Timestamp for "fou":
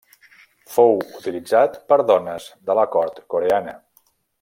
0.75-0.95